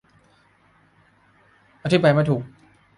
[1.83, 2.41] อธิบายไม่ถูก